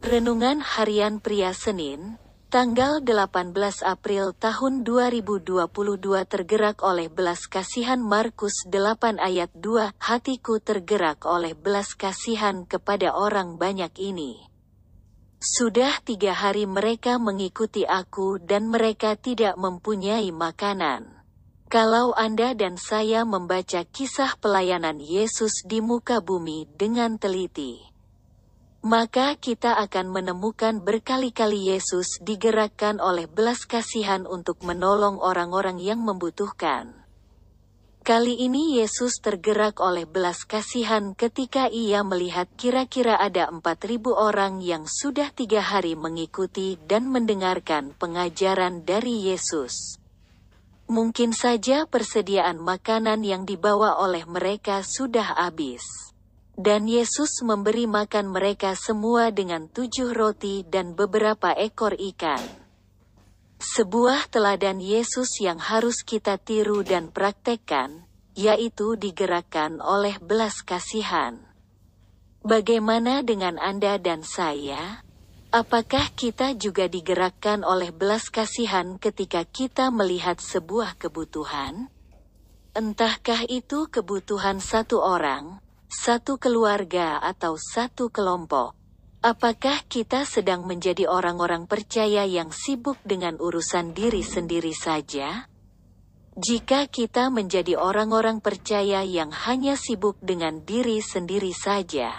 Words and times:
Renungan 0.00 0.64
Harian 0.64 1.20
Pria 1.20 1.52
Senin, 1.52 2.16
tanggal 2.48 3.04
18 3.04 3.52
April 3.84 4.32
tahun 4.32 4.80
2022 4.80 5.68
tergerak 6.24 6.80
oleh 6.80 7.12
belas 7.12 7.44
kasihan 7.44 8.00
Markus 8.00 8.64
8 8.64 9.20
ayat 9.20 9.52
2 9.52 10.00
Hatiku 10.00 10.56
tergerak 10.56 11.28
oleh 11.28 11.52
belas 11.52 11.92
kasihan 11.92 12.64
kepada 12.64 13.12
orang 13.12 13.60
banyak 13.60 13.92
ini. 14.00 14.40
Sudah 15.36 16.00
tiga 16.00 16.32
hari 16.32 16.64
mereka 16.64 17.20
mengikuti 17.20 17.84
aku 17.84 18.40
dan 18.40 18.72
mereka 18.72 19.20
tidak 19.20 19.60
mempunyai 19.60 20.32
makanan. 20.32 21.12
Kalau 21.68 22.16
Anda 22.16 22.56
dan 22.56 22.80
saya 22.80 23.28
membaca 23.28 23.84
kisah 23.84 24.40
pelayanan 24.40 24.96
Yesus 24.96 25.60
di 25.68 25.84
muka 25.84 26.24
bumi 26.24 26.72
dengan 26.72 27.20
teliti, 27.20 27.89
maka 28.90 29.38
kita 29.38 29.78
akan 29.86 30.10
menemukan 30.10 30.82
berkali-kali 30.82 31.70
Yesus 31.70 32.18
digerakkan 32.26 32.98
oleh 32.98 33.30
belas 33.30 33.62
kasihan 33.62 34.26
untuk 34.26 34.66
menolong 34.66 35.22
orang-orang 35.22 35.78
yang 35.78 36.02
membutuhkan. 36.02 36.98
Kali 38.02 38.34
ini 38.42 38.82
Yesus 38.82 39.22
tergerak 39.22 39.78
oleh 39.78 40.10
belas 40.10 40.42
kasihan 40.42 41.14
ketika 41.14 41.70
ia 41.70 42.02
melihat 42.02 42.50
kira-kira 42.58 43.14
ada 43.14 43.46
4.000 43.54 44.10
orang 44.10 44.58
yang 44.58 44.90
sudah 44.90 45.30
tiga 45.30 45.62
hari 45.62 45.94
mengikuti 45.94 46.74
dan 46.90 47.06
mendengarkan 47.14 47.94
pengajaran 47.94 48.82
dari 48.82 49.30
Yesus. 49.30 50.02
Mungkin 50.90 51.30
saja 51.30 51.86
persediaan 51.86 52.58
makanan 52.58 53.22
yang 53.22 53.46
dibawa 53.46 54.02
oleh 54.02 54.26
mereka 54.26 54.82
sudah 54.82 55.38
habis. 55.38 56.10
Dan 56.60 56.84
Yesus 56.84 57.40
memberi 57.40 57.88
makan 57.88 58.36
mereka 58.36 58.76
semua 58.76 59.32
dengan 59.32 59.64
tujuh 59.64 60.12
roti 60.12 60.60
dan 60.68 60.92
beberapa 60.92 61.56
ekor 61.56 61.96
ikan. 61.96 62.44
Sebuah 63.56 64.28
teladan 64.28 64.76
Yesus 64.76 65.40
yang 65.40 65.56
harus 65.56 66.04
kita 66.04 66.36
tiru 66.36 66.84
dan 66.84 67.08
praktekkan, 67.08 68.04
yaitu 68.36 68.92
digerakkan 69.00 69.80
oleh 69.80 70.20
belas 70.20 70.60
kasihan. 70.60 71.40
Bagaimana 72.44 73.24
dengan 73.24 73.56
Anda 73.56 73.96
dan 73.96 74.20
saya? 74.20 75.00
Apakah 75.56 76.12
kita 76.12 76.52
juga 76.60 76.92
digerakkan 76.92 77.64
oleh 77.64 77.88
belas 77.88 78.28
kasihan 78.28 79.00
ketika 79.00 79.48
kita 79.48 79.88
melihat 79.88 80.36
sebuah 80.36 81.00
kebutuhan? 81.00 81.88
Entahkah 82.76 83.48
itu 83.48 83.88
kebutuhan 83.88 84.60
satu 84.60 85.00
orang, 85.00 85.64
satu 85.90 86.38
keluarga 86.38 87.18
atau 87.18 87.58
satu 87.58 88.14
kelompok. 88.14 88.78
Apakah 89.26 89.82
kita 89.90 90.22
sedang 90.22 90.62
menjadi 90.62 91.10
orang-orang 91.10 91.66
percaya 91.66 92.22
yang 92.30 92.54
sibuk 92.54 92.94
dengan 93.02 93.34
urusan 93.42 93.90
diri 93.90 94.22
sendiri 94.22 94.70
saja? 94.70 95.50
Jika 96.38 96.86
kita 96.86 97.28
menjadi 97.34 97.74
orang-orang 97.74 98.38
percaya 98.38 99.02
yang 99.02 99.34
hanya 99.34 99.74
sibuk 99.74 100.14
dengan 100.22 100.62
diri 100.62 101.02
sendiri 101.02 101.50
saja, 101.50 102.14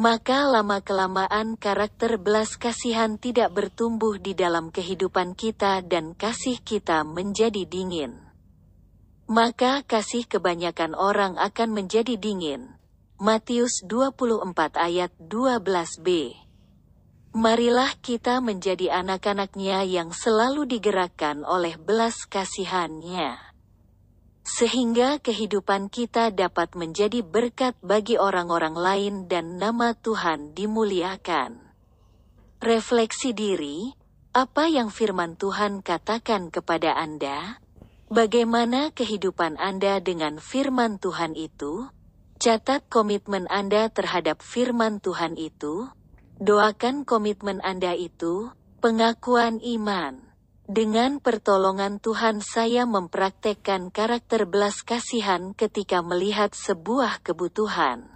maka 0.00 0.48
lama-kelamaan 0.48 1.60
karakter 1.60 2.16
belas 2.16 2.56
kasihan 2.56 3.20
tidak 3.20 3.52
bertumbuh 3.52 4.16
di 4.16 4.32
dalam 4.32 4.72
kehidupan 4.72 5.36
kita 5.36 5.84
dan 5.84 6.16
kasih 6.16 6.58
kita 6.64 7.04
menjadi 7.04 7.68
dingin 7.68 8.23
maka 9.24 9.80
kasih 9.84 10.28
kebanyakan 10.28 10.92
orang 10.92 11.40
akan 11.40 11.72
menjadi 11.72 12.20
dingin. 12.20 12.76
Matius 13.16 13.80
24 13.86 14.76
ayat 14.76 15.14
12b 15.16 16.36
Marilah 17.34 17.90
kita 17.98 18.38
menjadi 18.38 19.02
anak-anaknya 19.02 19.82
yang 19.82 20.14
selalu 20.14 20.70
digerakkan 20.70 21.42
oleh 21.42 21.74
belas 21.74 22.30
kasihannya. 22.30 23.34
Sehingga 24.44 25.18
kehidupan 25.18 25.90
kita 25.90 26.30
dapat 26.30 26.76
menjadi 26.78 27.26
berkat 27.26 27.74
bagi 27.82 28.20
orang-orang 28.20 28.76
lain 28.76 29.14
dan 29.26 29.58
nama 29.58 29.96
Tuhan 29.98 30.54
dimuliakan. 30.54 31.58
Refleksi 32.62 33.34
diri, 33.34 33.90
apa 34.30 34.70
yang 34.70 34.94
firman 34.94 35.34
Tuhan 35.34 35.82
katakan 35.82 36.54
kepada 36.54 36.94
Anda? 36.94 37.63
Bagaimana 38.14 38.94
kehidupan 38.94 39.58
Anda 39.58 39.98
dengan 39.98 40.38
firman 40.38 41.02
Tuhan 41.02 41.34
itu? 41.34 41.90
Catat 42.38 42.86
komitmen 42.86 43.50
Anda 43.50 43.90
terhadap 43.90 44.38
firman 44.38 45.02
Tuhan 45.02 45.34
itu. 45.34 45.90
Doakan 46.38 47.02
komitmen 47.02 47.58
Anda 47.58 47.90
itu, 47.98 48.54
pengakuan 48.78 49.58
iman. 49.58 50.22
Dengan 50.70 51.18
pertolongan 51.18 51.98
Tuhan 51.98 52.38
saya 52.38 52.86
mempraktekkan 52.86 53.90
karakter 53.90 54.46
belas 54.46 54.86
kasihan 54.86 55.50
ketika 55.50 55.98
melihat 55.98 56.54
sebuah 56.54 57.18
kebutuhan. 57.18 58.13